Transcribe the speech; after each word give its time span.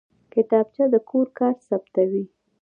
کتابچه 0.33 0.83
د 0.93 0.95
کور 1.09 1.27
کار 1.37 1.55
ثبتوي 1.67 2.23